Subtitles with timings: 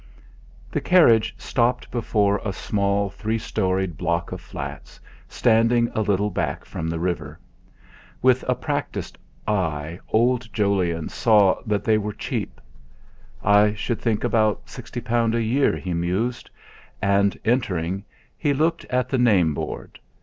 [0.71, 6.65] The carriage stopped before a small three storied block of flats, standing a little back
[6.65, 7.37] from the river.
[8.19, 9.15] With a practised
[9.47, 12.59] eye old Jolyon saw that they were cheap.
[13.43, 16.49] 'I should think about sixty pound a year,' he mused;
[16.99, 18.03] and entering,
[18.39, 19.99] he looked at the name board.